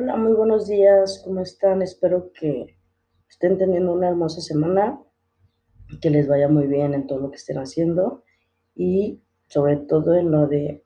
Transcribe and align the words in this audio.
Hola, 0.00 0.14
muy 0.14 0.32
buenos 0.32 0.68
días, 0.68 1.20
¿cómo 1.24 1.40
están? 1.40 1.82
Espero 1.82 2.30
que 2.32 2.76
estén 3.28 3.58
teniendo 3.58 3.92
una 3.92 4.10
hermosa 4.10 4.40
semana, 4.40 5.02
que 6.00 6.08
les 6.08 6.28
vaya 6.28 6.46
muy 6.46 6.68
bien 6.68 6.94
en 6.94 7.08
todo 7.08 7.18
lo 7.18 7.30
que 7.32 7.36
estén 7.38 7.58
haciendo 7.58 8.22
y 8.76 9.20
sobre 9.48 9.76
todo 9.76 10.14
en 10.14 10.30
lo 10.30 10.46
de 10.46 10.84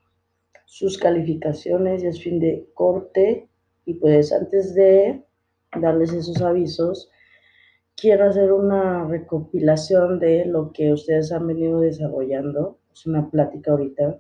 sus 0.65 0.97
calificaciones, 0.97 2.01
ya 2.01 2.09
es 2.09 2.23
fin 2.23 2.41
de 2.41 2.71
corte 2.73 3.51
y 3.85 3.93
pues 4.01 4.33
antes 4.33 4.75
de 4.75 5.23
darles 5.79 6.15
esos 6.15 6.41
avisos, 6.41 7.11
quiero 7.95 8.25
hacer 8.25 8.51
una 8.51 9.07
recopilación 9.07 10.21
de 10.21 10.47
lo 10.47 10.73
que 10.73 10.91
ustedes 10.91 11.33
han 11.33 11.47
venido 11.49 11.81
desarrollando, 11.81 12.79
es 12.91 13.05
una 13.05 13.31
plática 13.31 13.73
ahorita 13.73 14.19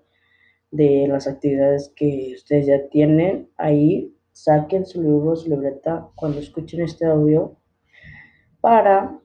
de 0.70 1.06
las 1.08 1.26
actividades 1.26 1.90
que 1.96 2.32
ustedes 2.36 2.66
ya 2.66 2.88
tienen 2.90 3.48
ahí 3.56 4.14
saquen 4.32 4.86
su 4.86 5.02
libro, 5.02 5.36
su 5.36 5.50
libreta 5.50 6.08
cuando 6.16 6.38
escuchen 6.40 6.82
este 6.82 7.06
audio 7.06 7.56
para 8.60 9.20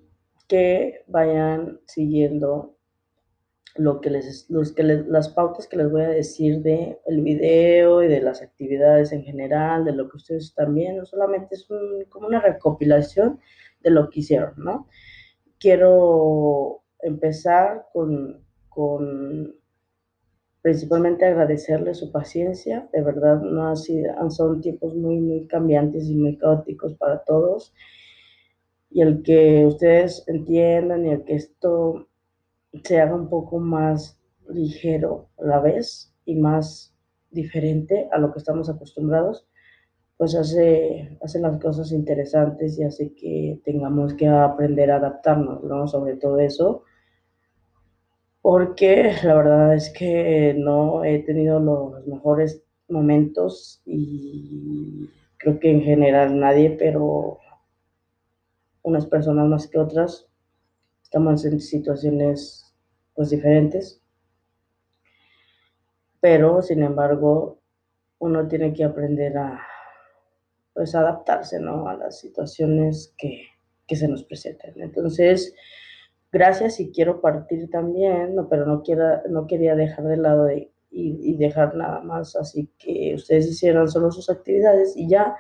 que 0.48 1.04
vayan 1.08 1.80
siguiendo 1.86 2.78
lo 3.76 4.02
que 4.02 4.10
les, 4.10 4.50
los 4.50 4.72
que 4.74 4.84
las 4.84 5.30
pautas 5.30 5.68
que 5.68 5.78
les 5.78 5.92
voy 5.92 6.02
a 6.02 6.10
decir 6.10 6.62
de 6.62 7.00
video 7.08 8.02
y 8.02 8.08
de 8.08 8.22
las 8.22 8.42
actividades 8.42 9.12
en 9.12 9.24
general, 9.24 9.86
de 9.86 9.92
lo 9.94 10.10
que 10.10 10.18
ustedes 10.18 10.46
están 10.46 10.74
viendo, 10.74 11.06
solamente 11.06 11.56
es 11.56 11.68
como 12.10 12.28
una 12.28 12.42
recopilación 12.42 13.40
de 13.82 13.92
lo 13.92 14.10
que 14.10 14.22
hicieron, 14.22 14.54
¿no? 14.58 14.88
Quiero 15.60 16.84
empezar 17.00 17.86
con, 17.94 18.44
con 18.70 19.56
principalmente 20.68 21.24
agradecerle 21.24 21.94
su 21.94 22.12
paciencia, 22.12 22.90
de 22.92 23.02
verdad 23.02 23.40
no 23.40 23.70
ha 23.70 23.76
sido, 23.78 24.30
son 24.30 24.60
tiempos 24.60 24.94
muy, 24.96 25.18
muy 25.18 25.48
cambiantes 25.48 26.10
y 26.10 26.16
muy 26.16 26.38
caóticos 26.38 26.94
para 26.96 27.24
todos, 27.24 27.74
y 28.90 29.00
el 29.00 29.24
que 29.24 29.66
ustedes 29.66 30.26
entiendan 30.28 31.06
y 31.06 31.12
el 31.12 31.24
que 31.24 31.36
esto 31.36 32.10
se 32.84 33.00
haga 33.00 33.16
un 33.16 33.30
poco 33.30 33.60
más 33.60 34.20
ligero 34.50 35.30
a 35.38 35.46
la 35.46 35.62
vez 35.62 36.14
y 36.26 36.36
más 36.36 36.94
diferente 37.32 38.10
a 38.12 38.18
lo 38.18 38.34
que 38.34 38.40
estamos 38.40 38.70
acostumbrados, 38.70 39.48
pues 40.18 40.36
hace, 40.36 41.18
hace 41.22 41.40
las 41.40 41.62
cosas 41.62 41.94
interesantes 41.94 42.78
y 42.78 42.84
hace 42.84 43.14
que 43.14 43.62
tengamos 43.64 44.16
que 44.16 44.28
aprender 44.28 44.92
a 44.92 44.98
adaptarnos, 44.98 45.64
¿no? 45.64 45.88
Sobre 45.88 46.18
todo 46.18 46.40
eso, 46.40 46.84
porque 48.48 49.14
la 49.24 49.36
verdad 49.36 49.76
es 49.76 49.90
que 49.90 50.56
no 50.58 51.04
he 51.04 51.20
tenido 51.20 51.60
los 51.60 52.08
mejores 52.08 52.64
momentos 52.88 53.82
y 53.86 55.10
creo 55.36 55.60
que 55.60 55.70
en 55.70 55.82
general 55.82 56.40
nadie, 56.40 56.70
pero 56.70 57.40
unas 58.84 59.06
personas 59.06 59.50
más 59.50 59.68
que 59.68 59.78
otras 59.78 60.30
estamos 61.04 61.44
en 61.44 61.60
situaciones 61.60 62.74
pues 63.16 63.32
diferentes. 63.32 64.02
Pero 66.22 66.62
sin 66.62 66.84
embargo, 66.84 67.60
uno 68.20 68.48
tiene 68.48 68.72
que 68.72 68.86
aprender 68.86 69.38
a 69.38 69.60
pues 70.74 70.96
adaptarse, 70.96 71.60
¿no? 71.60 71.90
A 71.90 71.96
las 71.96 72.18
situaciones 72.18 73.14
que, 73.18 73.42
que 73.86 73.98
se 73.98 74.08
nos 74.08 74.24
presentan. 74.24 74.72
Entonces, 74.78 75.54
gracias 76.32 76.80
y 76.80 76.92
quiero 76.92 77.22
partir 77.22 77.70
también, 77.70 78.36
pero 78.50 78.66
no, 78.66 78.82
quiera, 78.84 79.24
no 79.30 79.48
quería 79.48 79.76
dejar 79.76 80.06
de 80.06 80.18
lado 80.18 80.46
de, 80.46 80.72
y, 80.90 81.36
dejar 81.38 81.76
nada 81.76 82.02
más 82.02 82.36
así 82.36 82.72
que 82.78 83.14
ustedes 83.16 83.48
hicieran 83.48 83.88
solo 83.88 84.12
sus 84.12 84.30
actividades 84.30 84.96
y 84.96 85.10
ya 85.10 85.36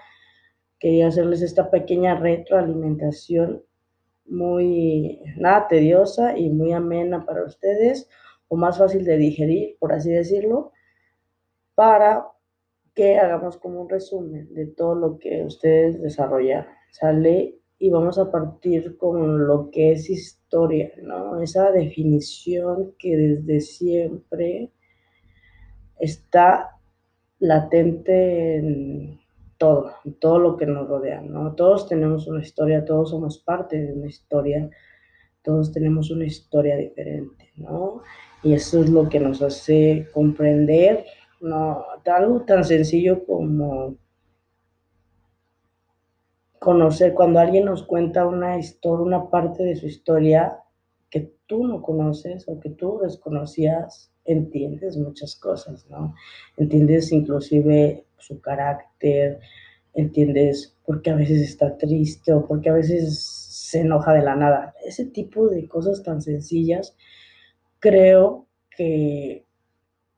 quería 0.79 1.07
hacerles 1.07 1.41
esta 1.41 1.71
pequeña 1.71 2.15
retroalimentación 2.15 3.63
muy, 4.25 5.21
nada 5.37 5.67
tediosa 5.67 6.37
y 6.37 6.49
muy 6.49 6.73
amena 6.73 7.25
para 7.25 7.45
ustedes 7.45 8.09
o 8.49 8.55
más 8.55 8.77
fácil 8.77 9.05
de 9.05 9.17
digerir, 9.17 9.77
por 9.79 9.93
así 9.93 10.11
decirlo, 10.11 10.71
para 11.75 12.27
que 12.93 13.17
hagamos 13.17 13.57
como 13.57 13.81
un 13.81 13.89
resumen 13.89 14.53
de 14.53 14.67
todo 14.67 14.95
lo 14.95 15.19
que 15.19 15.43
ustedes 15.43 16.01
desarrollaron. 16.01 16.71
Sale 16.91 17.56
y 17.79 17.89
vamos 17.89 18.17
a 18.17 18.31
partir 18.31 18.97
con 18.97 19.45
lo 19.45 19.69
que 19.69 19.91
es 19.91 20.09
historia, 20.09 20.91
¿no? 21.01 21.41
Esa 21.41 21.71
definición 21.71 22.93
que 22.97 23.15
desde 23.15 23.61
siempre 23.61 24.71
está 25.99 26.77
latente 27.39 28.55
en 28.57 29.19
todo, 29.57 29.91
en 30.05 30.13
todo 30.15 30.39
lo 30.39 30.57
que 30.57 30.65
nos 30.65 30.87
rodea, 30.87 31.21
¿no? 31.21 31.53
Todos 31.53 31.87
tenemos 31.87 32.27
una 32.27 32.41
historia, 32.41 32.85
todos 32.85 33.11
somos 33.11 33.39
parte 33.39 33.79
de 33.79 33.93
una 33.93 34.07
historia, 34.07 34.69
todos 35.43 35.71
tenemos 35.71 36.09
una 36.09 36.25
historia 36.25 36.77
diferente, 36.77 37.51
¿no? 37.57 38.01
Y 38.43 38.53
eso 38.53 38.81
es 38.81 38.89
lo 38.89 39.07
que 39.07 39.19
nos 39.19 39.41
hace 39.41 40.07
comprender, 40.13 41.05
¿no? 41.41 41.85
Algo 42.05 42.41
tan 42.41 42.63
sencillo 42.63 43.23
como 43.25 43.97
conocer, 46.59 47.13
cuando 47.13 47.39
alguien 47.39 47.65
nos 47.65 47.83
cuenta 47.83 48.27
una 48.27 48.57
historia, 48.57 49.05
una 49.05 49.29
parte 49.29 49.63
de 49.63 49.75
su 49.75 49.87
historia 49.87 50.59
que 51.09 51.31
tú 51.45 51.65
no 51.65 51.81
conoces 51.81 52.47
o 52.47 52.59
que 52.59 52.69
tú 52.69 52.99
desconocías, 53.01 54.11
entiendes 54.25 54.97
muchas 54.97 55.35
cosas, 55.35 55.85
¿no? 55.89 56.13
Entiendes 56.57 57.11
inclusive 57.11 58.05
su 58.17 58.41
carácter, 58.41 59.39
entiendes 59.93 60.75
por 60.85 61.01
qué 61.01 61.11
a 61.11 61.15
veces 61.15 61.41
está 61.41 61.77
triste 61.77 62.33
o 62.33 62.45
por 62.45 62.61
qué 62.61 62.69
a 62.69 62.73
veces 62.73 63.19
se 63.25 63.81
enoja 63.81 64.13
de 64.13 64.21
la 64.21 64.35
nada. 64.35 64.73
Ese 64.85 65.05
tipo 65.05 65.47
de 65.47 65.67
cosas 65.67 66.03
tan 66.03 66.21
sencillas 66.21 66.95
creo 67.79 68.47
que 68.69 69.46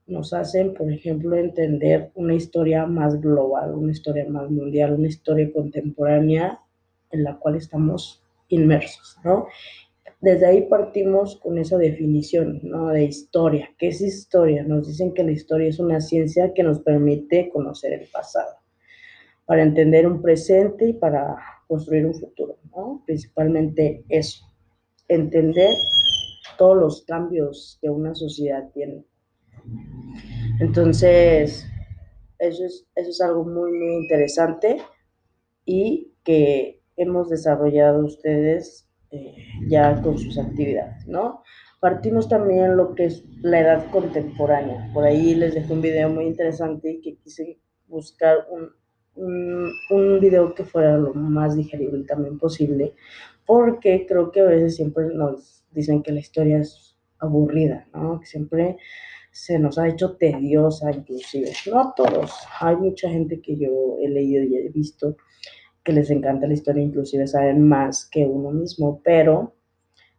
nos 0.10 0.34
hacen, 0.34 0.74
por 0.74 0.92
ejemplo, 0.92 1.36
entender 1.36 2.12
una 2.16 2.34
historia 2.34 2.86
más 2.86 3.22
global, 3.22 3.74
una 3.76 3.92
historia 3.92 4.28
más 4.28 4.50
mundial, 4.50 4.94
una 4.94 5.08
historia 5.08 5.52
contemporánea 5.54 6.60
en 7.12 7.24
la 7.24 7.38
cual 7.38 7.56
estamos 7.56 8.24
inmersos, 8.50 9.18
¿no? 9.24 9.48
Desde 10.22 10.48
ahí 10.48 10.64
partimos 10.64 11.38
con 11.38 11.58
esa 11.58 11.78
definición, 11.78 12.60
¿no? 12.64 12.90
De 12.90 13.06
historia. 13.06 13.70
¿Qué 13.78 13.88
es 13.88 14.02
historia? 14.02 14.64
Nos 14.64 14.88
dicen 14.88 15.14
que 15.14 15.24
la 15.24 15.32
historia 15.32 15.70
es 15.70 15.80
una 15.80 16.02
ciencia 16.02 16.54
que 16.54 16.64
nos 16.64 16.82
permite 16.82 17.50
conocer 17.50 17.94
el 17.94 18.08
pasado, 18.08 18.58
para 19.46 19.64
entender 19.64 20.06
un 20.06 20.22
presente 20.22 20.90
y 20.90 20.94
para 20.94 21.38
construir 21.68 22.06
un 22.06 22.16
futuro, 22.16 22.58
¿no? 22.76 23.02
Principalmente 23.06 24.04
eso, 24.10 24.46
entender 25.08 25.76
todos 26.58 26.76
los 26.76 27.04
cambios 27.04 27.78
que 27.82 27.90
una 27.90 28.14
sociedad 28.14 28.70
tiene 28.74 29.06
entonces, 30.60 31.66
eso 32.38 32.66
es, 32.66 32.88
eso 32.96 33.10
es 33.10 33.22
algo 33.22 33.46
muy, 33.46 33.72
muy 33.72 33.96
interesante 33.96 34.82
y 35.66 36.14
que 36.24 36.82
hemos 36.98 37.30
desarrollado 37.30 38.06
ustedes 38.06 38.90
eh, 39.12 39.36
ya 39.68 40.02
con 40.02 40.18
sus 40.18 40.38
actividades, 40.38 41.08
¿no? 41.08 41.44
Partimos 41.80 42.28
también 42.28 42.76
lo 42.76 42.94
que 42.94 43.06
es 43.06 43.24
la 43.42 43.62
edad 43.62 43.90
contemporánea. 43.92 44.90
Por 44.94 45.06
ahí 45.06 45.34
les 45.34 45.54
dejo 45.54 45.74
un 45.74 45.82
video 45.82 46.10
muy 46.10 46.26
interesante 46.26 47.00
que 47.02 47.16
quise 47.16 47.58
buscar 47.88 48.46
un, 48.52 48.70
un, 49.16 49.72
un, 49.90 50.20
video 50.20 50.54
que 50.54 50.66
fuera 50.66 50.98
lo 50.98 51.14
más 51.14 51.56
digerible 51.56 52.04
también 52.04 52.38
posible, 52.38 52.94
porque 53.46 54.06
creo 54.06 54.32
que 54.32 54.42
a 54.42 54.46
veces 54.46 54.76
siempre 54.76 55.06
nos 55.14 55.64
dicen 55.72 56.04
que 56.04 56.12
la 56.12 56.20
historia 56.20 56.60
es 56.60 56.98
aburrida, 57.20 57.88
¿no? 57.94 58.20
Que 58.20 58.26
siempre 58.26 58.78
se 59.40 59.58
nos 59.58 59.78
ha 59.78 59.88
hecho 59.88 60.18
tediosa 60.18 60.92
inclusive. 60.92 61.52
No 61.72 61.80
a 61.80 61.96
todos, 61.96 62.32
hay 62.60 62.76
mucha 62.76 63.10
gente 63.10 63.42
que 63.42 63.56
yo 63.58 63.98
he 64.02 64.10
leído 64.10 64.44
y 64.44 64.58
he 64.58 64.70
visto 64.70 65.16
que 65.84 65.94
les 65.94 66.10
encanta 66.10 66.46
la 66.46 66.54
historia, 66.54 66.84
inclusive 66.84 67.26
saben 67.26 67.68
más 67.68 68.06
que 68.06 68.26
uno 68.26 68.52
mismo, 68.52 69.02
pero 69.02 69.56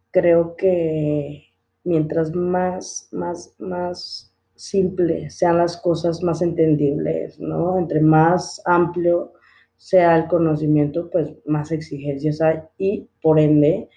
creo 0.09 0.55
que 0.55 1.43
mientras 1.83 2.33
más, 2.33 3.09
más, 3.11 3.55
más 3.59 4.35
simple 4.55 5.29
sean 5.29 5.57
las 5.59 5.77
cosas, 5.77 6.23
más 6.23 6.41
entendibles, 6.41 7.39
¿no? 7.39 7.77
Entre 7.77 8.01
más 8.01 8.59
amplio 8.65 9.33
sea 9.77 10.17
el 10.17 10.27
conocimiento, 10.27 11.09
pues 11.11 11.29
más 11.45 11.71
exigencias 11.71 12.41
hay 12.41 12.59
y 12.79 13.07
por 13.21 13.39
ende, 13.39 13.87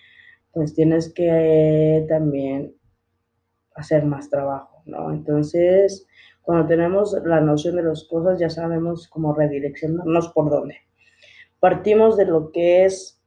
pues 0.52 0.74
tienes 0.74 1.12
que 1.12 2.04
también 2.08 2.74
hacer 3.74 4.04
más 4.04 4.28
trabajo. 4.28 4.73
¿No? 4.86 5.12
Entonces, 5.12 6.06
cuando 6.42 6.66
tenemos 6.66 7.16
la 7.24 7.40
noción 7.40 7.76
de 7.76 7.82
las 7.84 8.04
cosas, 8.04 8.38
ya 8.38 8.50
sabemos 8.50 9.08
cómo 9.08 9.34
redireccionarnos 9.34 10.28
por 10.28 10.50
dónde. 10.50 10.76
Partimos 11.58 12.16
de 12.16 12.26
lo 12.26 12.52
que 12.52 12.84
es 12.84 13.20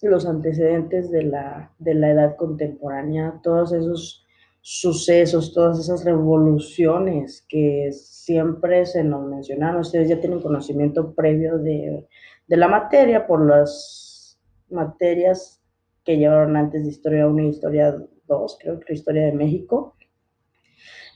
los 0.00 0.26
antecedentes 0.26 1.10
de 1.10 1.24
la, 1.24 1.72
de 1.78 1.94
la 1.94 2.10
edad 2.10 2.36
contemporánea, 2.36 3.40
todos 3.42 3.72
esos 3.72 4.24
sucesos, 4.60 5.52
todas 5.52 5.80
esas 5.80 6.04
revoluciones 6.04 7.44
que 7.48 7.90
siempre 7.92 8.86
se 8.86 9.02
nos 9.02 9.26
mencionaron. 9.28 9.80
Ustedes 9.80 10.08
ya 10.08 10.20
tienen 10.20 10.40
conocimiento 10.40 11.14
previo 11.14 11.58
de, 11.58 12.06
de 12.46 12.56
la 12.56 12.68
materia 12.68 13.26
por 13.26 13.44
las 13.44 14.38
materias 14.70 15.60
que 16.04 16.16
llevaron 16.16 16.56
antes 16.56 16.84
de 16.84 16.90
Historia 16.90 17.26
1 17.26 17.42
y 17.42 17.48
Historia 17.48 17.96
2, 18.26 18.58
creo 18.60 18.80
que 18.80 18.94
Historia 18.94 19.24
de 19.24 19.32
México, 19.32 19.96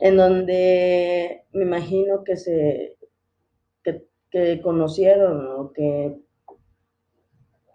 en 0.00 0.16
donde 0.16 1.44
me 1.52 1.64
imagino 1.64 2.24
que 2.24 2.36
se 2.36 2.96
que, 4.30 4.60
conocieron 4.62 5.46
o 5.46 5.72
que 5.72 6.18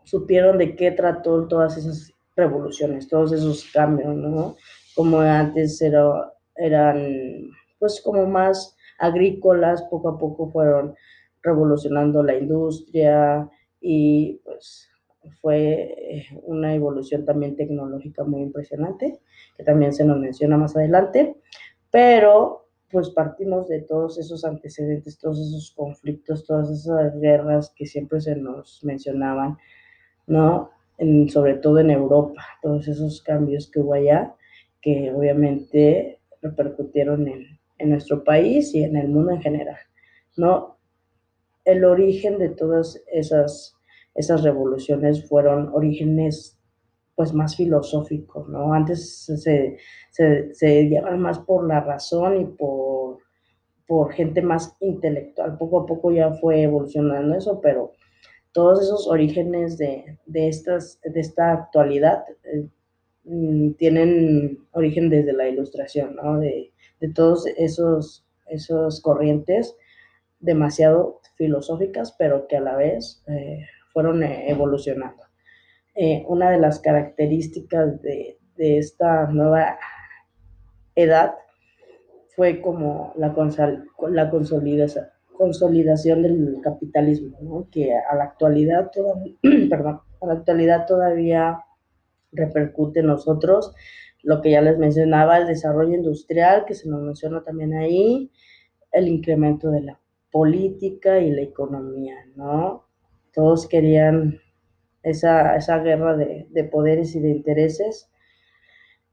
supieron 0.03 0.57
de 0.57 0.75
qué 0.75 0.91
trató 0.91 1.47
todas 1.47 1.77
esas 1.77 2.11
revoluciones, 2.35 3.07
todos 3.07 3.31
esos 3.31 3.69
cambios, 3.71 4.15
¿no? 4.15 4.55
Como 4.95 5.19
antes 5.19 5.79
era, 5.81 6.33
eran, 6.55 7.51
pues 7.77 8.01
como 8.01 8.25
más 8.25 8.75
agrícolas, 8.97 9.83
poco 9.83 10.09
a 10.09 10.17
poco 10.17 10.49
fueron 10.49 10.95
revolucionando 11.43 12.23
la 12.23 12.35
industria 12.35 13.47
y 13.79 14.41
pues 14.43 14.89
fue 15.41 16.25
una 16.43 16.73
evolución 16.73 17.25
también 17.25 17.55
tecnológica 17.55 18.23
muy 18.23 18.41
impresionante, 18.41 19.19
que 19.55 19.63
también 19.63 19.93
se 19.93 20.05
nos 20.05 20.19
menciona 20.19 20.57
más 20.57 20.75
adelante, 20.75 21.35
pero 21.91 22.67
pues 22.89 23.09
partimos 23.09 23.67
de 23.67 23.81
todos 23.81 24.17
esos 24.17 24.45
antecedentes, 24.45 25.19
todos 25.19 25.39
esos 25.39 25.71
conflictos, 25.75 26.45
todas 26.45 26.69
esas 26.69 27.19
guerras 27.19 27.73
que 27.75 27.85
siempre 27.85 28.21
se 28.21 28.35
nos 28.35 28.83
mencionaban, 28.83 29.57
¿no? 30.25 30.71
sobre 31.27 31.55
todo 31.55 31.79
en 31.79 31.91
Europa, 31.91 32.43
todos 32.61 32.87
esos 32.87 33.21
cambios 33.21 33.69
que 33.69 33.79
hubo 33.79 33.93
allá, 33.93 34.33
que 34.81 35.11
obviamente 35.13 36.19
repercutieron 36.41 37.27
en, 37.27 37.59
nuestro 37.89 38.23
país 38.23 38.73
y 38.73 38.83
en 38.83 38.95
el 38.95 39.07
mundo 39.09 39.31
en 39.31 39.41
general, 39.41 39.77
¿no? 40.35 40.77
El 41.63 41.85
origen 41.85 42.39
de 42.39 42.49
todas 42.49 43.03
esas, 43.11 43.75
esas 44.15 44.41
revoluciones 44.41 45.27
fueron 45.27 45.69
orígenes 45.73 46.56
pues 47.17 47.33
más 47.33 47.55
filosóficos, 47.55 48.47
¿no? 48.47 48.73
Antes 48.73 49.25
se, 49.25 49.77
se, 50.11 50.53
se 50.53 50.87
llevan 50.87 51.19
más 51.19 51.39
por 51.39 51.67
la 51.67 51.79
razón 51.81 52.39
y 52.39 52.45
por, 52.45 53.17
por 53.87 54.13
gente 54.13 54.43
más 54.43 54.77
intelectual. 54.81 55.57
Poco 55.57 55.81
a 55.81 55.85
poco 55.87 56.11
ya 56.11 56.31
fue 56.33 56.61
evolucionando 56.61 57.35
eso, 57.35 57.59
pero 57.59 57.93
todos 58.51 58.83
esos 58.83 59.07
orígenes 59.07 59.79
de, 59.79 60.19
de, 60.27 60.47
estas, 60.47 61.01
de 61.01 61.19
esta 61.19 61.53
actualidad 61.53 62.23
eh, 62.43 62.69
tienen 63.79 64.59
origen 64.73 65.09
desde 65.09 65.33
la 65.33 65.49
ilustración, 65.49 66.15
¿no? 66.17 66.39
De, 66.39 66.71
de 66.99 67.09
todos 67.09 67.47
esos, 67.57 68.27
esos 68.45 69.01
corrientes 69.01 69.75
demasiado 70.39 71.19
filosóficas, 71.35 72.15
pero 72.19 72.47
que 72.47 72.57
a 72.57 72.61
la 72.61 72.75
vez 72.75 73.23
eh, 73.27 73.65
fueron 73.91 74.21
eh, 74.21 74.51
evolucionando. 74.51 75.26
Eh, 75.99 76.23
una 76.27 76.51
de 76.51 76.59
las 76.59 76.79
características 76.79 77.99
de, 78.03 78.37
de, 78.55 78.77
esta 78.77 79.25
nueva 79.31 79.79
edad 80.93 81.33
fue 82.35 82.61
como 82.61 83.13
la, 83.17 83.33
la 84.11 84.29
consolidación, 84.29 85.07
consolidación 85.35 86.21
del 86.21 86.57
capitalismo, 86.61 87.39
¿no? 87.41 87.67
que 87.71 87.95
a 87.95 88.15
la 88.15 88.25
actualidad, 88.25 88.91
todavía, 88.91 89.33
perdón, 89.71 90.01
a 90.21 90.27
la 90.27 90.33
actualidad 90.33 90.85
todavía 90.85 91.63
repercute 92.31 92.99
en 92.99 93.07
nosotros 93.07 93.73
lo 94.21 94.41
que 94.41 94.51
ya 94.51 94.61
les 94.61 94.77
mencionaba, 94.77 95.39
el 95.39 95.47
desarrollo 95.47 95.95
industrial, 95.95 96.65
que 96.65 96.75
se 96.75 96.87
nos 96.87 97.01
menciona 97.01 97.43
también 97.43 97.73
ahí, 97.73 98.31
el 98.91 99.07
incremento 99.07 99.71
de 99.71 99.81
la 99.81 99.99
política 100.31 101.19
y 101.19 101.31
la 101.31 101.41
economía, 101.41 102.17
¿no? 102.35 102.85
Todos 103.33 103.67
querían 103.67 104.39
esa, 105.09 105.55
esa 105.55 105.79
guerra 105.79 106.15
de, 106.15 106.47
de, 106.49 106.63
poderes 106.63 107.15
y 107.15 107.19
de 107.19 107.29
intereses. 107.29 108.09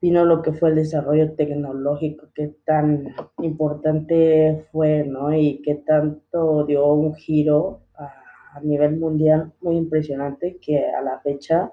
Vino 0.01 0.25
lo 0.25 0.43
que 0.43 0.53
fue 0.53 0.71
el 0.71 0.77
desarrollo 0.77 1.35
tecnológico, 1.35 2.29
que 2.35 2.49
tan 2.65 3.15
importante 3.39 4.67
fue, 4.71 5.05
¿no? 5.05 5.33
Y 5.33 5.63
que 5.63 5.77
tanto 5.77 6.65
dio 6.67 6.93
un 6.93 7.15
giro 7.15 7.81
a, 7.95 8.13
a 8.55 8.61
nivel 8.61 8.99
mundial 8.99 9.53
muy 9.61 9.77
impresionante 9.77 10.59
que 10.61 10.87
a 10.91 11.01
la 11.01 11.21
fecha, 11.21 11.73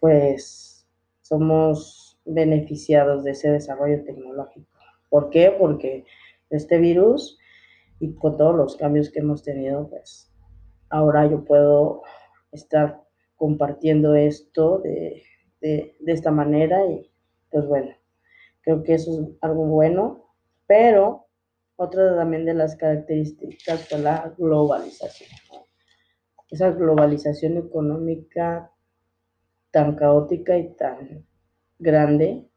pues, 0.00 0.86
somos 1.20 2.18
beneficiados 2.24 3.24
de 3.24 3.32
ese 3.32 3.50
desarrollo 3.50 4.02
tecnológico. 4.04 4.66
¿Por 5.08 5.30
qué? 5.30 5.54
Porque 5.58 6.04
este 6.50 6.78
virus 6.78 7.38
y 8.00 8.14
con 8.14 8.36
todos 8.36 8.56
los 8.56 8.76
cambios 8.76 9.10
que 9.10 9.20
hemos 9.20 9.42
tenido, 9.42 9.88
pues 9.88 10.32
ahora 10.90 11.26
yo 11.26 11.44
puedo 11.44 12.02
estar 12.50 13.02
compartiendo 13.42 14.14
esto 14.14 14.78
de, 14.78 15.24
de, 15.60 15.96
esta 16.06 16.30
manera 16.30 16.86
y 16.86 17.10
pues 17.50 17.66
bueno, 17.66 17.90
creo 18.60 18.84
que 18.84 18.94
eso 18.94 19.10
es 19.10 19.28
algo 19.40 19.64
bueno, 19.64 20.32
pero 20.68 21.26
otra 21.74 22.14
también 22.14 22.44
de 22.44 22.54
las 22.54 22.76
características 22.76 23.88
fue 23.88 23.98
la 23.98 24.32
globalización. 24.38 25.28
Esa 26.52 26.70
globalización 26.70 27.56
económica 27.56 28.70
tan 29.72 29.96
caótica 29.96 30.56
y 30.56 30.76
tan 30.76 31.26
grande 31.80 32.48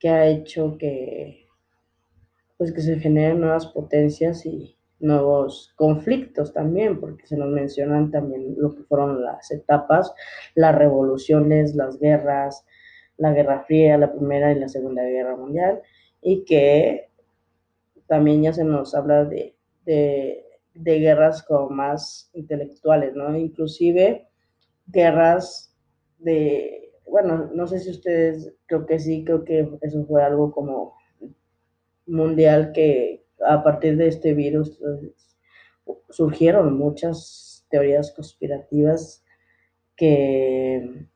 que 0.00 0.08
ha 0.08 0.26
hecho 0.26 0.76
que, 0.78 1.46
pues, 2.56 2.72
que 2.72 2.80
se 2.80 2.98
generen 2.98 3.40
nuevas 3.40 3.66
potencias 3.66 4.44
y 4.46 4.76
nuevos 5.04 5.72
conflictos 5.76 6.52
también, 6.52 6.98
porque 7.00 7.26
se 7.26 7.36
nos 7.36 7.48
mencionan 7.48 8.10
también 8.10 8.54
lo 8.56 8.74
que 8.74 8.82
fueron 8.84 9.22
las 9.22 9.50
etapas, 9.50 10.12
las 10.54 10.74
revoluciones, 10.74 11.74
las 11.74 11.98
guerras, 11.98 12.64
la 13.16 13.32
Guerra 13.32 13.64
Fría, 13.64 13.98
la 13.98 14.12
Primera 14.12 14.52
y 14.52 14.58
la 14.58 14.68
Segunda 14.68 15.02
Guerra 15.02 15.36
Mundial, 15.36 15.80
y 16.20 16.44
que 16.44 17.10
también 18.06 18.42
ya 18.42 18.52
se 18.52 18.64
nos 18.64 18.94
habla 18.94 19.24
de, 19.24 19.56
de, 19.84 20.44
de 20.74 20.98
guerras 20.98 21.42
como 21.42 21.70
más 21.70 22.30
intelectuales, 22.34 23.14
¿no? 23.14 23.36
Inclusive 23.36 24.28
guerras 24.86 25.74
de 26.18 26.84
bueno, 27.06 27.50
no 27.54 27.66
sé 27.66 27.80
si 27.80 27.90
ustedes, 27.90 28.52
creo 28.66 28.86
que 28.86 28.98
sí, 28.98 29.24
creo 29.24 29.44
que 29.44 29.68
eso 29.82 30.04
fue 30.06 30.22
algo 30.22 30.50
como 30.52 30.94
mundial 32.06 32.72
que 32.72 33.23
a 33.46 33.62
partir 33.62 33.96
de 33.96 34.08
este 34.08 34.34
virus 34.34 34.78
pues, 34.78 35.36
surgieron 36.10 36.76
muchas 36.78 37.66
teorías 37.70 38.12
conspirativas 38.12 39.24
que, 39.96 41.06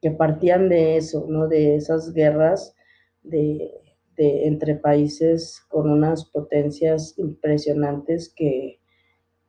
que 0.00 0.10
partían 0.10 0.68
de 0.68 0.96
eso, 0.96 1.26
¿no? 1.28 1.48
De 1.48 1.76
esas 1.76 2.12
guerras 2.12 2.74
de, 3.22 3.70
de 4.16 4.46
entre 4.46 4.74
países 4.74 5.60
con 5.68 5.90
unas 5.90 6.24
potencias 6.24 7.18
impresionantes 7.18 8.32
que, 8.34 8.80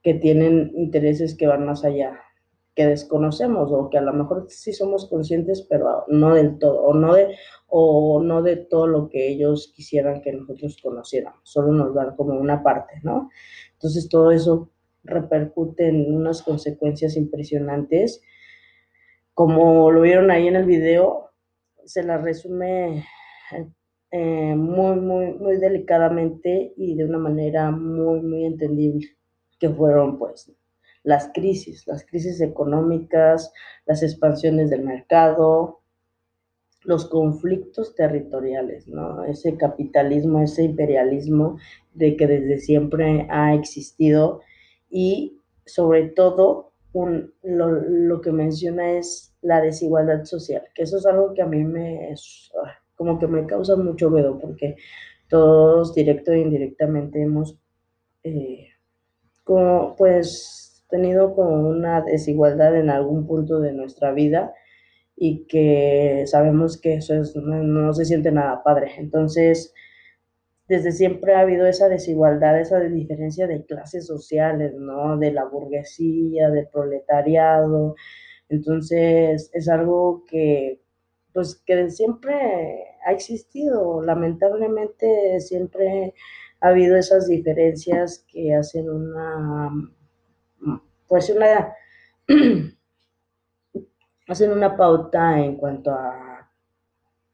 que 0.01 0.13
tienen 0.13 0.72
intereses 0.75 1.36
que 1.36 1.48
van 1.48 1.65
más 1.65 1.84
allá 1.84 2.20
que 2.75 2.88
desconocemos 2.88 3.72
o 3.72 3.89
que 3.89 3.98
a 3.98 4.01
lo 4.01 4.13
mejor 4.13 4.48
sí 4.50 4.74
somos 4.74 5.08
conscientes, 5.08 5.65
pero 5.70 6.06
no 6.08 6.34
del 6.34 6.58
todo, 6.58 6.82
o 6.82 6.94
no 6.94 7.13
de, 7.13 7.36
o 7.68 8.22
no 8.24 8.42
de 8.42 8.58
todo 8.58 8.88
lo 8.88 9.10
que 9.10 9.27
ellos 9.27 9.72
quisieran 9.75 10.22
que 10.22 10.34
nosotros 10.34 10.77
conociéramos, 10.82 11.39
solo 11.44 11.72
nos 11.72 11.94
dan 11.94 12.15
como 12.15 12.34
una 12.34 12.63
parte, 12.63 13.00
¿no? 13.03 13.30
Entonces 13.74 14.10
todo 14.10 14.32
eso 14.32 14.70
repercute 15.03 15.88
en 15.89 16.15
unas 16.15 16.42
consecuencias 16.42 17.15
impresionantes. 17.15 18.22
Como 19.34 19.92
lo 19.92 20.01
vieron 20.01 20.32
ahí 20.32 20.48
en 20.48 20.56
el 20.56 20.65
video, 20.65 21.32
se 21.86 22.03
la 22.03 22.18
resume 22.18 23.06
eh, 24.12 24.56
muy, 24.56 24.96
muy, 25.00 25.34
muy 25.34 25.58
delicadamente 25.58 26.74
y 26.77 26.96
de 26.96 27.06
una 27.06 27.18
manera 27.18 27.72
muy, 27.72 28.22
muy 28.22 28.46
entendible, 28.46 29.08
que 29.60 29.70
fueron 29.70 30.18
pues 30.18 30.51
las 31.03 31.29
crisis, 31.33 31.86
las 31.88 32.05
crisis 32.05 32.41
económicas, 32.41 33.51
las 33.86 34.03
expansiones 34.03 34.69
del 34.69 34.83
mercado, 34.83 35.81
los 36.83 37.05
conflictos 37.05 37.95
territoriales, 37.95 38.88
¿no? 38.88 39.24
Ese 39.24 39.57
capitalismo, 39.57 40.41
ese 40.41 40.63
imperialismo 40.63 41.57
de 41.93 42.15
que 42.17 42.27
desde 42.27 42.57
siempre 42.57 43.27
ha 43.29 43.53
existido 43.53 44.41
y 44.89 45.39
sobre 45.65 46.10
todo 46.10 46.74
lo, 47.41 48.22
que 48.22 48.31
menciona 48.31 48.91
es 48.93 49.33
la 49.41 49.62
desigualdad 49.62 50.25
social, 50.25 50.63
que 50.75 50.83
eso 50.83 50.98
es 50.98 51.05
algo 51.05 51.33
que 51.33 51.41
a 51.41 51.48
mí 51.48 51.63
me, 51.63 52.12
es, 52.12 52.51
como 52.95 53.17
que 53.17 53.27
me 53.27 53.45
causa 53.48 53.75
mucho 53.75 54.10
miedo 54.10 54.38
porque 54.39 54.75
todos 55.27 55.95
directo 55.95 56.31
e 56.31 56.41
indirectamente 56.41 57.22
hemos, 57.22 57.57
eh, 58.24 58.67
como, 59.43 59.95
pues, 59.95 60.62
tenido 60.93 61.33
como 61.33 61.67
una 61.69 62.01
desigualdad 62.01 62.77
en 62.77 62.91
algún 62.91 63.25
punto 63.25 63.59
de 63.59 63.73
nuestra 63.73 64.12
vida 64.12 64.53
y 65.15 65.47
que 65.47 66.23
sabemos 66.27 66.79
que 66.79 66.95
eso 66.95 67.15
es, 67.15 67.35
no, 67.35 67.63
no 67.63 67.93
se 67.93 68.05
siente 68.05 68.31
nada 68.31 68.62
padre. 68.63 68.91
Entonces, 68.97 69.73
desde 70.67 70.91
siempre 70.91 71.33
ha 71.33 71.39
habido 71.39 71.65
esa 71.65 71.89
desigualdad, 71.89 72.59
esa 72.59 72.79
diferencia 72.79 73.47
de 73.47 73.65
clases 73.65 74.05
sociales, 74.05 74.75
¿no? 74.75 75.17
De 75.17 75.31
la 75.31 75.45
burguesía, 75.45 76.51
del 76.51 76.67
proletariado. 76.67 77.95
Entonces, 78.50 79.50
es 79.53 79.69
algo 79.69 80.25
que, 80.27 80.79
pues, 81.33 81.55
que 81.65 81.89
siempre 81.89 82.35
ha 83.05 83.12
existido. 83.12 84.03
Lamentablemente, 84.03 85.39
siempre 85.41 86.13
ha 86.62 86.69
habido 86.69 86.97
esas 86.97 87.27
diferencias 87.27 88.25
que 88.31 88.53
hacen 88.55 88.89
una, 88.89 89.71
pues, 91.07 91.29
una, 91.29 91.74
hacen 94.27 94.51
una 94.51 94.75
pauta 94.77 95.39
en 95.39 95.57
cuanto 95.57 95.91
a, 95.91 96.51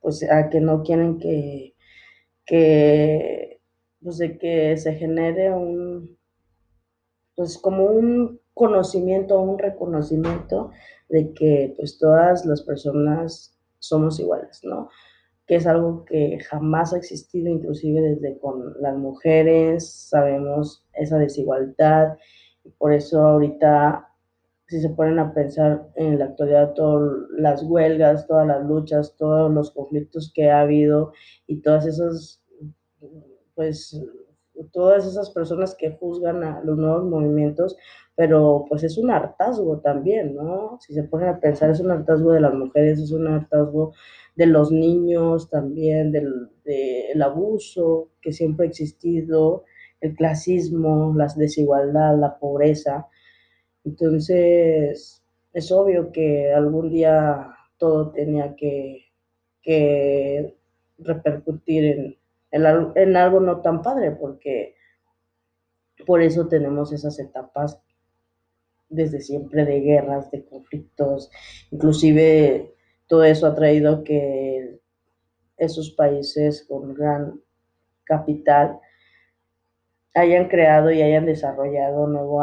pues, 0.02 0.24
a 0.30 0.50
que 0.50 0.60
no 0.60 0.84
quieren 0.84 1.18
que 1.20 1.76
que, 2.50 3.62
pues 4.02 4.18
de 4.18 4.40
que 4.40 4.76
se 4.78 4.96
genere 4.96 5.54
un, 5.54 6.18
pues 7.36 7.60
como 7.60 7.86
un 7.86 8.42
conocimiento, 8.56 9.40
un 9.40 9.60
reconocimiento 9.60 10.72
de 11.10 11.32
que 11.34 11.76
pues 11.78 12.00
todas 12.00 12.46
las 12.46 12.64
personas 12.64 13.56
somos 13.78 14.20
iguales, 14.20 14.62
¿no? 14.64 14.90
Que 15.46 15.56
es 15.58 15.68
algo 15.68 16.06
que 16.06 16.40
jamás 16.40 16.94
ha 16.94 16.98
existido, 16.98 17.50
inclusive 17.50 18.02
desde 18.02 18.40
con 18.40 18.74
las 18.82 18.98
mujeres, 18.98 19.88
sabemos 20.10 20.84
esa 20.94 21.20
desigualdad, 21.20 22.18
por 22.78 22.94
eso 22.94 23.22
ahorita 23.22 24.06
si 24.68 24.80
se 24.82 24.90
ponen 24.90 25.18
a 25.18 25.34
pensar 25.34 25.90
en 25.96 26.20
la 26.20 26.26
actualidad 26.26 26.74
todas 26.74 27.28
las 27.32 27.64
huelgas, 27.64 28.28
todas 28.28 28.46
las 28.46 28.64
luchas, 28.66 29.16
todos 29.18 29.52
los 29.52 29.72
conflictos 29.72 30.32
que 30.34 30.52
ha 30.52 30.62
habido 30.62 31.12
y 31.48 31.62
todas 31.62 31.88
esas 31.88 32.44
pues 33.56 34.00
todas 34.72 35.06
esas 35.06 35.32
personas 35.32 35.76
que 35.76 35.92
juzgan 35.92 36.44
a 36.44 36.62
los 36.64 36.78
nuevos 36.78 37.06
movimientos, 37.06 37.78
pero 38.16 38.66
pues 38.68 38.84
es 38.84 38.98
un 38.98 39.10
hartazgo 39.12 39.80
también, 39.80 40.36
¿no? 40.36 40.78
Si 40.82 40.94
se 40.94 41.04
ponen 41.04 41.30
a 41.30 41.40
pensar, 41.40 41.70
es 41.70 41.80
un 41.80 41.92
hartazgo 41.92 42.32
de 42.34 42.42
las 42.42 42.54
mujeres, 42.54 43.00
es 43.00 43.12
un 43.12 43.28
hartazgo 43.28 43.94
de 44.36 44.46
los 44.46 44.72
niños 44.72 45.50
también, 45.50 46.12
del, 46.12 46.50
del 46.64 47.22
abuso 47.22 48.10
que 48.22 48.34
siempre 48.34 48.66
ha 48.66 48.70
existido, 48.70 49.64
el 50.02 50.16
clasismo, 50.16 51.14
la 51.16 51.28
desigualdad, 51.36 52.18
la 52.18 52.38
pobreza. 52.38 53.08
Entonces, 53.84 55.24
es 55.54 55.72
obvio 55.72 56.12
que 56.12 56.54
algún 56.54 56.90
día 56.90 57.56
todo 57.78 58.12
tenía 58.12 58.56
que, 58.56 59.06
que 59.62 60.56
repercutir 60.98 61.86
en, 61.86 62.18
en, 62.52 63.16
algo 63.16 63.40
no 63.40 63.62
tan 63.62 63.82
padre, 63.82 64.12
porque 64.12 64.76
por 66.06 66.22
eso 66.22 66.48
tenemos 66.48 66.92
esas 66.92 67.20
etapas 67.20 67.82
desde 68.90 69.22
siempre 69.22 69.66
de 69.66 69.82
guerras, 69.82 70.32
de 70.32 70.46
conflictos, 70.46 71.30
inclusive 71.72 72.74
todo 73.08 73.24
eso 73.24 73.48
ha 73.48 73.56
traído 73.56 74.04
que 74.04 74.80
esos 75.58 75.92
países 75.92 76.66
con 76.68 76.94
gran 76.94 77.42
capital 78.04 78.80
hayan 80.14 80.48
creado 80.48 80.92
y 80.92 81.02
hayan 81.02 81.26
desarrollado 81.26 82.08
nuevo 82.08 82.42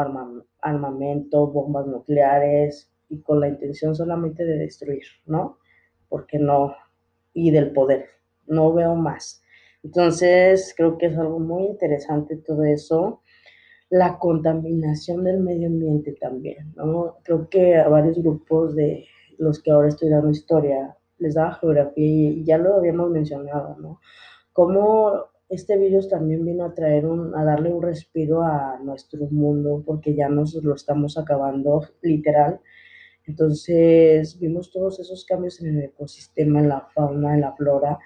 armamento, 0.61 1.47
bombas 1.47 1.87
nucleares 1.87 2.91
y 3.09 3.21
con 3.21 3.39
la 3.39 3.49
intención 3.49 3.95
solamente 3.95 4.45
de 4.45 4.57
destruir, 4.57 5.03
¿no? 5.25 5.59
Porque 6.09 6.39
no, 6.39 6.75
y 7.33 7.51
del 7.51 7.71
poder, 7.71 8.07
no 8.47 8.73
veo 8.73 8.95
más. 8.95 9.41
Entonces, 9.83 10.73
creo 10.75 10.97
que 10.97 11.07
es 11.07 11.17
algo 11.17 11.39
muy 11.39 11.65
interesante 11.65 12.37
todo 12.37 12.63
eso. 12.63 13.21
La 13.89 14.17
contaminación 14.17 15.23
del 15.23 15.39
medio 15.39 15.67
ambiente 15.67 16.13
también, 16.19 16.73
¿no? 16.75 17.17
Creo 17.23 17.47
que 17.49 17.77
a 17.77 17.87
varios 17.87 18.17
grupos 18.17 18.75
de 18.75 19.05
los 19.37 19.61
que 19.61 19.71
ahora 19.71 19.87
estoy 19.87 20.09
dando 20.09 20.29
historia 20.29 20.97
les 21.19 21.35
da 21.35 21.53
geografía 21.53 22.29
y 22.31 22.43
ya 22.43 22.57
lo 22.57 22.75
habíamos 22.75 23.11
mencionado, 23.11 23.77
¿no? 23.79 23.99
Cómo 24.53 25.27
este 25.49 25.77
virus 25.77 26.09
también 26.09 26.45
vino 26.45 26.65
a 26.65 26.73
traer 26.73 27.05
un, 27.05 27.35
a 27.35 27.43
darle 27.43 27.71
un 27.71 27.81
respiro 27.81 28.43
a 28.43 28.79
nuestro 28.83 29.27
mundo 29.31 29.83
porque 29.85 30.15
ya 30.15 30.29
nos 30.29 30.53
lo 30.55 30.75
estamos 30.75 31.17
acabando 31.17 31.87
literal. 32.01 32.59
Entonces 33.25 34.39
vimos 34.39 34.71
todos 34.71 34.99
esos 34.99 35.25
cambios 35.25 35.61
en 35.61 35.77
el 35.77 35.83
ecosistema, 35.85 36.59
en 36.59 36.69
la 36.69 36.81
fauna, 36.93 37.33
en 37.35 37.41
la 37.41 37.53
flora, 37.53 37.99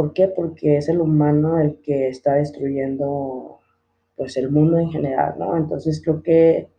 ¿Por 0.00 0.14
qué? 0.14 0.28
Porque 0.28 0.78
es 0.78 0.88
el 0.88 0.98
humano 0.98 1.60
el 1.60 1.82
que 1.82 2.08
está 2.08 2.32
destruyendo 2.36 3.58
pues 4.16 4.38
el 4.38 4.50
mundo 4.50 4.78
en 4.78 4.90
general, 4.90 5.34
¿no? 5.38 5.58
Entonces 5.58 6.00
creo 6.02 6.22
que 6.22 6.70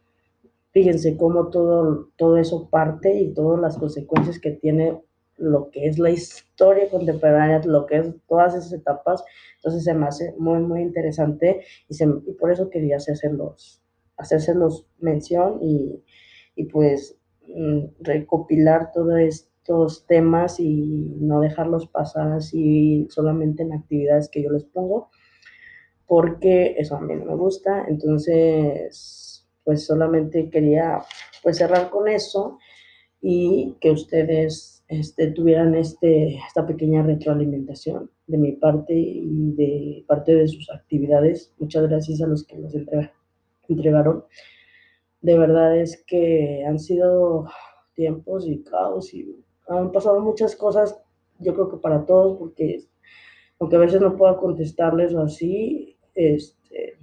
fíjense 0.71 1.17
cómo 1.17 1.49
todo, 1.49 2.09
todo 2.15 2.37
eso 2.37 2.67
parte 2.71 3.13
y 3.13 3.31
todas 3.31 3.61
las 3.61 3.77
consecuencias 3.77 4.39
que 4.39 4.49
tiene 4.49 4.99
lo 5.41 5.69
que 5.71 5.87
es 5.87 5.99
la 5.99 6.09
historia 6.09 6.89
contemporánea, 6.89 7.61
lo 7.65 7.85
que 7.85 7.97
es 7.97 8.07
todas 8.27 8.55
esas 8.55 8.73
etapas, 8.73 9.23
entonces 9.57 9.83
se 9.83 9.93
me 9.93 10.07
hace 10.07 10.33
muy, 10.37 10.59
muy 10.59 10.81
interesante 10.81 11.63
y, 11.89 11.93
se, 11.93 12.05
y 12.05 12.33
por 12.33 12.51
eso 12.51 12.69
quería 12.69 12.97
hacérselos, 12.97 13.81
hacérselos 14.17 14.87
mención 14.99 15.59
y, 15.61 16.03
y 16.55 16.65
pues 16.65 17.17
mm, 17.47 17.85
recopilar 18.01 18.91
todo 18.91 19.17
esto 19.17 19.51
estos 19.61 20.07
temas 20.07 20.59
y 20.59 21.15
no 21.19 21.39
dejarlos 21.39 21.87
pasar 21.87 22.31
así 22.31 23.07
solamente 23.09 23.61
en 23.61 23.73
actividades 23.73 24.27
que 24.29 24.41
yo 24.41 24.49
les 24.49 24.65
pongo, 24.65 25.09
porque 26.07 26.75
eso 26.77 26.95
a 26.95 27.01
mí 27.01 27.15
no 27.15 27.25
me 27.25 27.35
gusta. 27.35 27.85
Entonces, 27.87 29.47
pues 29.63 29.85
solamente 29.85 30.49
quería 30.49 31.01
pues 31.43 31.57
cerrar 31.57 31.89
con 31.91 32.07
eso 32.07 32.57
y 33.21 33.77
que 33.79 33.91
ustedes 33.91 34.80
este, 34.91 35.31
tuvieran 35.31 35.73
este, 35.73 36.35
esta 36.35 36.67
pequeña 36.67 37.01
retroalimentación 37.01 38.11
de 38.27 38.37
mi 38.37 38.51
parte 38.51 38.93
y 38.93 39.53
de 39.53 40.03
parte 40.05 40.35
de 40.35 40.49
sus 40.49 40.69
actividades. 40.69 41.53
Muchas 41.59 41.87
gracias 41.87 42.21
a 42.21 42.27
los 42.27 42.45
que 42.45 42.57
nos 42.57 42.75
entregaron. 43.69 44.25
De 45.21 45.37
verdad 45.37 45.77
es 45.77 46.03
que 46.05 46.65
han 46.67 46.77
sido 46.77 47.45
tiempos 47.93 48.45
y 48.45 48.63
caos 48.63 49.13
y 49.13 49.33
han 49.69 49.93
pasado 49.93 50.19
muchas 50.19 50.57
cosas, 50.57 51.01
yo 51.39 51.53
creo 51.53 51.69
que 51.71 51.77
para 51.77 52.05
todos, 52.05 52.37
porque 52.37 52.83
aunque 53.59 53.77
a 53.77 53.79
veces 53.79 54.01
no 54.01 54.17
pueda 54.17 54.35
contestarles 54.35 55.13
o 55.13 55.21
así, 55.21 55.95
este, 56.15 56.97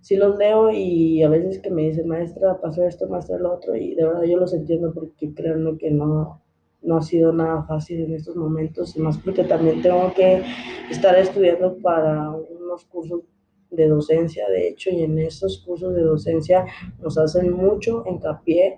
sí 0.00 0.16
los 0.16 0.38
leo 0.38 0.70
y 0.70 1.22
a 1.22 1.28
veces 1.28 1.58
que 1.58 1.70
me 1.70 1.82
dicen, 1.82 2.08
maestra, 2.08 2.58
pasó 2.58 2.86
esto, 2.86 3.06
maestra, 3.06 3.36
lo 3.36 3.52
otro, 3.52 3.76
y 3.76 3.94
de 3.94 4.06
verdad 4.06 4.22
yo 4.22 4.38
los 4.38 4.54
entiendo 4.54 4.94
porque 4.94 5.34
créanme 5.34 5.76
que 5.76 5.90
no, 5.90 6.43
no 6.84 6.98
ha 6.98 7.02
sido 7.02 7.32
nada 7.32 7.64
fácil 7.64 8.02
en 8.02 8.14
estos 8.14 8.36
momentos, 8.36 8.96
y 8.96 9.00
más 9.00 9.18
porque 9.18 9.44
también 9.44 9.82
tengo 9.82 10.12
que 10.14 10.42
estar 10.90 11.16
estudiando 11.18 11.76
para 11.78 12.30
unos 12.30 12.84
cursos 12.86 13.22
de 13.70 13.88
docencia, 13.88 14.48
de 14.48 14.68
hecho, 14.68 14.90
y 14.90 15.02
en 15.02 15.18
esos 15.18 15.62
cursos 15.64 15.94
de 15.94 16.02
docencia 16.02 16.64
nos 17.00 17.18
hacen 17.18 17.52
mucho 17.52 18.04
hincapié 18.06 18.76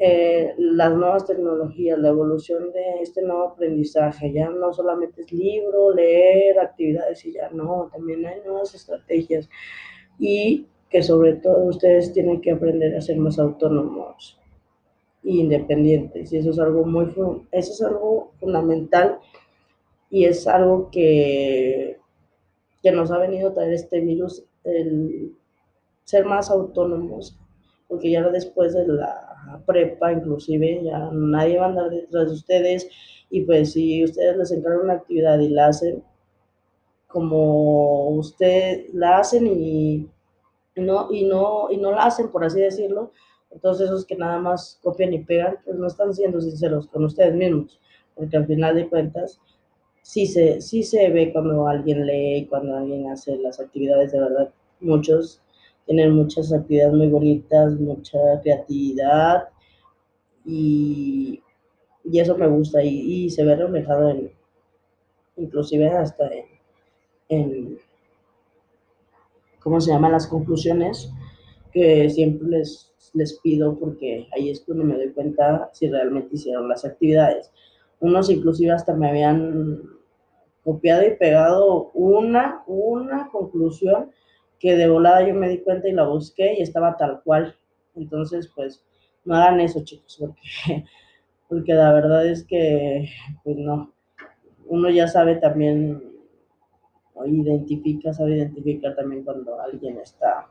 eh, 0.00 0.54
las 0.58 0.94
nuevas 0.94 1.26
tecnologías, 1.26 1.98
la 1.98 2.10
evolución 2.10 2.72
de 2.72 3.02
este 3.02 3.20
nuevo 3.22 3.48
aprendizaje. 3.48 4.32
Ya 4.32 4.48
no 4.48 4.72
solamente 4.72 5.22
es 5.22 5.32
libro, 5.32 5.92
leer, 5.92 6.58
actividades 6.60 7.24
y 7.26 7.32
ya 7.32 7.50
no, 7.50 7.88
también 7.92 8.24
hay 8.24 8.40
nuevas 8.44 8.74
estrategias 8.74 9.48
y 10.18 10.66
que 10.88 11.02
sobre 11.02 11.34
todo 11.34 11.64
ustedes 11.64 12.12
tienen 12.12 12.40
que 12.40 12.52
aprender 12.52 12.96
a 12.96 13.00
ser 13.00 13.18
más 13.18 13.38
autónomos 13.38 14.37
independientes. 15.22 16.32
Y 16.32 16.38
eso 16.38 16.50
es 16.50 16.58
algo 16.58 16.84
muy, 16.84 17.06
eso 17.52 17.72
es 17.72 17.82
algo 17.82 18.32
fundamental 18.40 19.18
y 20.10 20.24
es 20.24 20.46
algo 20.46 20.90
que, 20.90 21.98
que 22.82 22.92
nos 22.92 23.10
ha 23.10 23.18
venido 23.18 23.50
a 23.50 23.54
traer 23.54 23.74
este 23.74 24.00
virus, 24.00 24.44
el 24.64 25.32
ser 26.04 26.24
más 26.24 26.50
autónomos, 26.50 27.38
porque 27.88 28.10
ya 28.10 28.22
después 28.30 28.72
de 28.74 28.86
la 28.86 29.62
prepa, 29.66 30.12
inclusive, 30.12 30.82
ya 30.84 31.10
nadie 31.12 31.58
va 31.58 31.66
a 31.66 31.68
andar 31.68 31.90
detrás 31.90 32.28
de 32.28 32.34
ustedes 32.34 32.88
y 33.30 33.42
pues 33.42 33.72
si 33.72 34.04
ustedes 34.04 34.36
les 34.36 34.50
encargan 34.52 34.84
una 34.84 34.94
actividad 34.94 35.38
y 35.38 35.48
la 35.48 35.68
hacen 35.68 36.02
como 37.08 38.10
usted 38.10 38.86
la 38.92 39.18
hacen 39.18 39.46
y, 39.46 40.06
no, 40.76 41.08
y, 41.10 41.24
no, 41.24 41.70
y 41.70 41.78
no 41.78 41.90
la 41.90 42.04
hacen, 42.04 42.30
por 42.30 42.44
así 42.44 42.60
decirlo, 42.60 43.10
entonces 43.50 43.86
esos 43.86 44.04
que 44.04 44.16
nada 44.16 44.38
más 44.38 44.78
copian 44.82 45.12
y 45.12 45.24
pegan, 45.24 45.56
pues 45.64 45.76
no 45.76 45.86
están 45.86 46.14
siendo 46.14 46.40
sinceros 46.40 46.86
con 46.88 47.04
ustedes 47.04 47.34
mismos, 47.34 47.80
porque 48.14 48.36
al 48.36 48.46
final 48.46 48.74
de 48.76 48.88
cuentas 48.88 49.40
sí 50.02 50.26
se, 50.26 50.60
sí 50.60 50.82
se 50.82 51.10
ve 51.10 51.32
cuando 51.32 51.66
alguien 51.66 52.06
lee, 52.06 52.46
cuando 52.48 52.76
alguien 52.76 53.08
hace 53.08 53.36
las 53.38 53.60
actividades 53.60 54.12
de 54.12 54.20
verdad. 54.20 54.50
Muchos 54.80 55.42
tienen 55.86 56.12
muchas 56.12 56.52
actividades 56.52 56.94
muy 56.94 57.08
bonitas, 57.08 57.78
mucha 57.80 58.18
creatividad 58.42 59.48
y, 60.44 61.42
y 62.04 62.20
eso 62.20 62.36
me 62.36 62.46
gusta 62.46 62.82
y, 62.82 63.28
se 63.30 63.44
ve 63.44 63.56
reflejado 63.56 64.10
en, 64.10 64.30
inclusive 65.36 65.88
hasta 65.88 66.28
en, 66.30 66.44
en 67.28 67.78
¿cómo 69.60 69.80
se 69.80 69.92
llama? 69.92 70.10
Las 70.10 70.26
conclusiones 70.26 71.10
que 71.72 72.08
siempre 72.10 72.48
les, 72.48 72.87
les 73.14 73.38
pido 73.40 73.78
porque 73.78 74.28
ahí 74.32 74.50
es 74.50 74.60
cuando 74.60 74.84
me 74.84 74.96
doy 74.96 75.10
cuenta 75.10 75.70
si 75.72 75.88
realmente 75.88 76.34
hicieron 76.34 76.68
las 76.68 76.84
actividades. 76.84 77.50
Unos 78.00 78.30
inclusive 78.30 78.72
hasta 78.72 78.94
me 78.94 79.08
habían 79.08 79.82
copiado 80.64 81.06
y 81.06 81.16
pegado 81.16 81.90
una, 81.94 82.62
una 82.66 83.28
conclusión 83.30 84.10
que 84.58 84.76
de 84.76 84.88
volada 84.88 85.26
yo 85.26 85.34
me 85.34 85.48
di 85.48 85.58
cuenta 85.58 85.88
y 85.88 85.92
la 85.92 86.04
busqué 86.04 86.54
y 86.58 86.62
estaba 86.62 86.96
tal 86.96 87.22
cual. 87.22 87.56
Entonces, 87.94 88.50
pues, 88.54 88.84
no 89.24 89.34
hagan 89.34 89.60
eso, 89.60 89.82
chicos, 89.84 90.16
porque, 90.18 90.84
porque 91.48 91.74
la 91.74 91.92
verdad 91.92 92.26
es 92.26 92.44
que, 92.44 93.08
pues 93.44 93.56
no, 93.56 93.92
uno 94.66 94.90
ya 94.90 95.08
sabe 95.08 95.36
también, 95.36 96.02
o 97.14 97.26
identifica, 97.26 98.12
sabe 98.12 98.36
identificar 98.36 98.94
también 98.94 99.24
cuando 99.24 99.60
alguien 99.60 99.98
está, 99.98 100.48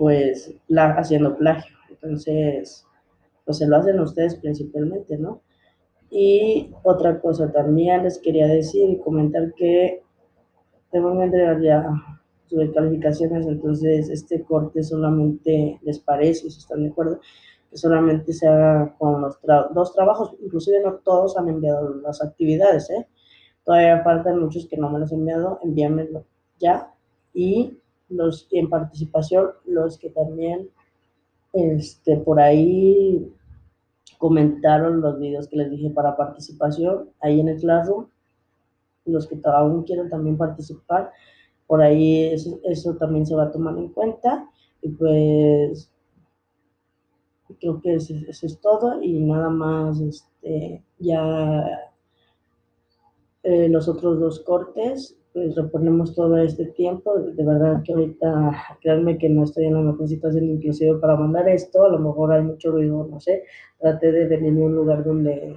pues, 0.00 0.50
haciendo 0.96 1.36
plagio. 1.36 1.76
Entonces, 1.90 2.86
pues 3.44 3.58
se 3.58 3.66
lo 3.66 3.76
hacen 3.76 4.00
ustedes 4.00 4.34
principalmente, 4.36 5.18
¿no? 5.18 5.42
Y 6.10 6.70
otra 6.84 7.20
cosa 7.20 7.52
también 7.52 8.04
les 8.04 8.18
quería 8.18 8.46
decir 8.46 8.88
y 8.88 8.98
comentar 8.98 9.52
que 9.52 10.02
tengo 10.90 11.14
que 11.18 11.24
entregar 11.24 11.60
ya 11.60 11.84
sus 12.46 12.72
calificaciones, 12.72 13.46
entonces 13.46 14.08
este 14.08 14.42
corte 14.42 14.82
solamente 14.82 15.78
les 15.82 15.98
parece, 15.98 16.48
si 16.48 16.58
están 16.58 16.82
de 16.82 16.88
acuerdo, 16.88 17.20
que 17.70 17.76
solamente 17.76 18.32
se 18.32 18.48
haga 18.48 18.96
con 18.96 19.20
los 19.20 19.38
dos 19.74 19.92
trabajos, 19.92 20.34
inclusive 20.42 20.80
no 20.82 20.94
todos 21.04 21.36
han 21.36 21.50
enviado 21.50 21.96
las 21.96 22.22
actividades, 22.22 22.88
¿eh? 22.88 23.06
Todavía 23.64 24.02
faltan 24.02 24.40
muchos 24.40 24.66
que 24.66 24.78
no 24.78 24.88
me 24.88 24.98
los 24.98 25.12
han 25.12 25.18
enviado, 25.18 25.58
envíamelo 25.62 26.24
ya. 26.58 26.90
Y 27.34 27.79
los 28.10 28.48
en 28.50 28.68
participación, 28.68 29.50
los 29.64 29.96
que 29.98 30.10
también 30.10 30.68
este, 31.52 32.16
por 32.18 32.40
ahí 32.40 33.32
comentaron 34.18 35.00
los 35.00 35.18
videos 35.18 35.48
que 35.48 35.56
les 35.56 35.70
dije 35.70 35.90
para 35.90 36.16
participación 36.16 37.08
ahí 37.20 37.40
en 37.40 37.48
el 37.48 37.60
Classroom. 37.60 38.06
Los 39.06 39.26
que 39.26 39.40
aún 39.44 39.84
quieren 39.84 40.10
también 40.10 40.36
participar, 40.36 41.10
por 41.66 41.80
ahí 41.80 42.24
eso, 42.24 42.96
también 42.96 43.24
se 43.26 43.34
va 43.34 43.44
a 43.44 43.50
tomar 43.50 43.76
en 43.78 43.88
cuenta. 43.88 44.46
Y 44.82 44.90
pues 44.90 45.90
creo 47.58 47.80
que 47.80 47.94
eso, 47.94 48.14
es 48.28 48.60
todo 48.60 49.02
y 49.02 49.20
nada 49.20 49.48
más, 49.48 50.00
este, 50.00 50.84
ya 50.98 51.90
eh, 53.42 53.68
los 53.68 53.88
otros 53.88 54.20
dos 54.20 54.40
cortes 54.40 55.19
pues 55.32 55.54
reponemos 55.54 56.14
todo 56.14 56.36
este 56.38 56.66
tiempo. 56.66 57.18
De 57.18 57.44
verdad 57.44 57.82
que 57.84 57.92
ahorita, 57.92 58.78
créanme 58.80 59.18
que 59.18 59.28
no 59.28 59.44
estoy 59.44 59.66
en 59.66 59.74
la 59.74 59.80
mejor 59.80 60.08
situación 60.08 60.44
inclusive 60.44 60.98
para 60.98 61.16
mandar 61.16 61.48
esto, 61.48 61.84
a 61.84 61.90
lo 61.90 61.98
mejor 61.98 62.32
hay 62.32 62.42
mucho 62.42 62.72
ruido, 62.72 63.06
no 63.10 63.20
sé, 63.20 63.44
traté 63.78 64.12
de 64.12 64.26
venir 64.26 64.62
a 64.62 64.66
un 64.66 64.74
lugar 64.74 65.04
donde 65.04 65.56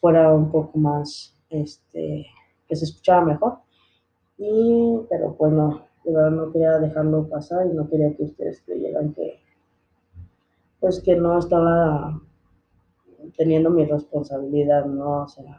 fuera 0.00 0.32
un 0.34 0.50
poco 0.50 0.78
más, 0.78 1.36
este, 1.50 2.26
que 2.68 2.76
se 2.76 2.84
escuchara 2.84 3.24
mejor. 3.24 3.58
Y, 4.38 5.00
pero 5.08 5.34
pues 5.36 5.52
no, 5.52 5.82
de 6.04 6.12
verdad 6.12 6.30
no 6.30 6.52
quería 6.52 6.78
dejarlo 6.78 7.28
pasar 7.28 7.66
y 7.66 7.74
no 7.74 7.88
quería 7.88 8.14
que 8.16 8.24
ustedes 8.24 8.62
creyeran 8.62 9.12
que, 9.12 9.40
pues 10.80 11.00
que 11.00 11.16
no 11.16 11.38
estaba 11.38 12.20
teniendo 13.36 13.70
mi 13.70 13.84
responsabilidad, 13.84 14.86
¿no? 14.86 15.24
O 15.24 15.28
sea, 15.28 15.58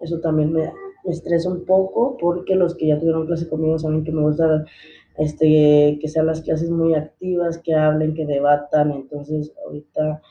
eso 0.00 0.20
también 0.20 0.52
me, 0.52 0.72
me 1.04 1.12
estresa 1.12 1.48
un 1.50 1.64
poco 1.64 2.16
porque 2.16 2.54
los 2.54 2.74
que 2.74 2.88
ya 2.88 2.98
tuvieron 2.98 3.26
clase 3.26 3.48
conmigo 3.48 3.78
saben 3.78 4.04
que 4.04 4.12
me 4.12 4.22
gusta 4.22 4.64
este, 5.18 5.98
que 6.00 6.08
sean 6.08 6.26
las 6.26 6.40
clases 6.40 6.70
muy 6.70 6.94
activas, 6.94 7.58
que 7.58 7.74
hablen, 7.74 8.14
que 8.14 8.26
debatan, 8.26 8.92
entonces 8.92 9.52
ahorita 9.64 10.22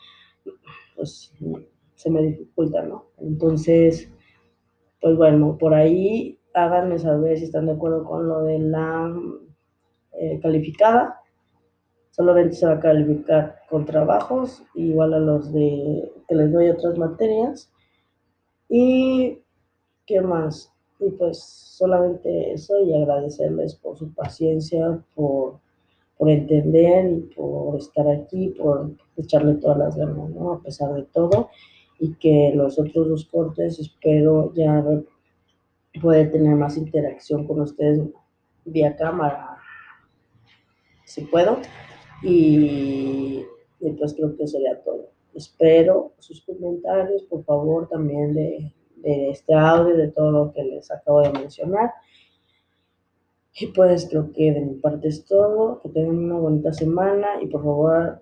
pues 0.95 1.33
se 1.95 2.09
me 2.09 2.21
dificulta, 2.21 2.81
¿no? 2.83 3.05
Entonces, 3.19 4.09
pues 4.99 5.15
bueno, 5.15 5.57
por 5.57 5.73
ahí 5.73 6.39
háganme 6.53 6.99
saber 6.99 7.37
si 7.37 7.45
están 7.45 7.67
de 7.67 7.73
acuerdo 7.73 8.03
con 8.03 8.27
lo 8.27 8.43
de 8.43 8.59
la 8.59 9.13
eh, 10.13 10.39
calificada. 10.41 11.21
Solamente 12.11 12.55
se 12.55 12.65
va 12.65 12.73
a 12.73 12.79
calificar 12.79 13.61
con 13.69 13.85
trabajos, 13.85 14.63
igual 14.75 15.13
a 15.13 15.19
los 15.19 15.53
de 15.53 16.11
que 16.27 16.35
les 16.35 16.51
doy 16.51 16.69
otras 16.69 16.97
materias. 16.97 17.71
Y 18.67 19.43
¿Qué 20.11 20.19
más? 20.19 20.69
Y 20.99 21.09
pues 21.11 21.39
solamente 21.39 22.51
eso 22.51 22.77
y 22.83 22.93
agradecerles 22.93 23.75
por 23.75 23.97
su 23.97 24.13
paciencia, 24.13 25.01
por, 25.15 25.61
por 26.17 26.29
entender 26.29 27.09
y 27.13 27.19
por 27.33 27.77
estar 27.77 28.05
aquí, 28.09 28.49
por 28.49 28.91
echarle 29.15 29.53
todas 29.53 29.77
las 29.77 29.95
ganas, 29.95 30.29
¿no? 30.31 30.51
A 30.51 30.61
pesar 30.61 30.93
de 30.95 31.03
todo. 31.03 31.49
Y 31.97 32.13
que 32.15 32.51
los 32.53 32.77
otros 32.77 33.07
dos 33.07 33.25
cortes 33.25 33.79
espero 33.79 34.53
ya 34.53 34.83
poder 36.01 36.29
tener 36.29 36.55
más 36.57 36.75
interacción 36.75 37.47
con 37.47 37.61
ustedes 37.61 38.01
vía 38.65 38.97
cámara, 38.97 39.59
si 41.05 41.21
puedo. 41.21 41.55
Y, 42.21 43.45
y 43.79 43.89
pues 43.97 44.13
creo 44.13 44.35
que 44.35 44.45
sería 44.45 44.83
todo. 44.83 45.07
Espero 45.33 46.11
sus 46.19 46.41
comentarios, 46.41 47.23
por 47.23 47.45
favor, 47.45 47.87
también 47.87 48.33
de 48.33 48.73
de 49.01 49.29
este 49.31 49.53
audio, 49.53 49.95
de 49.95 50.09
todo 50.09 50.31
lo 50.31 50.53
que 50.53 50.63
les 50.63 50.91
acabo 50.91 51.21
de 51.21 51.31
mencionar. 51.31 51.91
Y 53.53 53.67
pues 53.67 54.07
creo 54.09 54.31
que 54.31 54.51
de 54.51 54.61
mi 54.61 54.75
parte 54.75 55.09
es 55.09 55.25
todo. 55.25 55.81
Que 55.81 55.89
tengan 55.89 56.17
una 56.17 56.37
bonita 56.37 56.73
semana 56.73 57.41
y 57.41 57.47
por 57.47 57.63
favor 57.63 58.21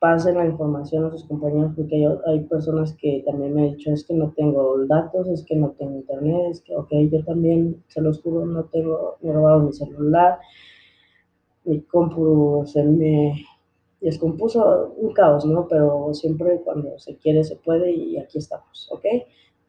pasen 0.00 0.36
la 0.36 0.46
información 0.46 1.04
a 1.04 1.10
sus 1.10 1.24
compañeros 1.24 1.72
porque 1.76 1.96
hay, 1.96 2.06
hay, 2.26 2.40
personas 2.44 2.94
que 2.94 3.22
también 3.26 3.54
me 3.54 3.62
han 3.62 3.76
dicho 3.76 3.92
es 3.92 4.02
que 4.04 4.14
no 4.14 4.32
tengo 4.34 4.86
datos, 4.86 5.28
es 5.28 5.44
que 5.44 5.54
no 5.54 5.72
tengo 5.72 5.96
internet, 5.96 6.46
es 6.50 6.62
que 6.62 6.74
ok, 6.74 6.88
yo 7.12 7.22
también 7.22 7.84
se 7.86 8.00
los 8.00 8.22
juro, 8.22 8.46
no 8.46 8.64
tengo, 8.64 9.18
me 9.20 9.30
robado 9.30 9.60
mi 9.60 9.74
celular, 9.74 10.38
mi 11.64 11.82
compu 11.82 12.64
se 12.64 12.82
me 12.82 13.44
descompuso 14.00 14.94
un 14.96 15.12
caos, 15.12 15.44
¿no? 15.44 15.68
Pero 15.68 16.14
siempre 16.14 16.62
cuando 16.64 16.98
se 16.98 17.18
quiere 17.18 17.44
se 17.44 17.56
puede 17.56 17.92
y 17.92 18.16
aquí 18.16 18.38
estamos, 18.38 18.88
¿ok? 18.90 19.04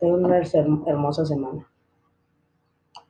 Tengan 0.02 0.26
una 0.26 0.42
hermosa 0.88 1.26
semana. 1.26 1.71